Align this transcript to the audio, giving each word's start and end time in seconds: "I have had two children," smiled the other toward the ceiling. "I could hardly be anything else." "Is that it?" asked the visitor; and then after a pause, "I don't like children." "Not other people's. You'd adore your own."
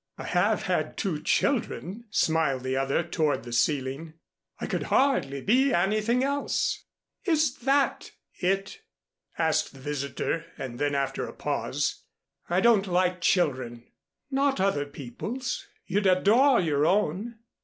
"I 0.17 0.23
have 0.23 0.63
had 0.63 0.97
two 0.97 1.21
children," 1.21 2.05
smiled 2.09 2.63
the 2.63 2.75
other 2.75 3.03
toward 3.03 3.43
the 3.43 3.53
ceiling. 3.53 4.15
"I 4.59 4.65
could 4.65 4.81
hardly 4.89 5.41
be 5.41 5.71
anything 5.71 6.23
else." 6.23 6.85
"Is 7.23 7.55
that 7.57 8.09
it?" 8.39 8.81
asked 9.37 9.73
the 9.73 9.79
visitor; 9.79 10.45
and 10.57 10.79
then 10.79 10.95
after 10.95 11.27
a 11.27 11.33
pause, 11.33 12.03
"I 12.49 12.61
don't 12.61 12.87
like 12.87 13.21
children." 13.21 13.91
"Not 14.31 14.59
other 14.59 14.87
people's. 14.87 15.67
You'd 15.85 16.07
adore 16.07 16.59
your 16.59 16.87
own." 16.87 17.35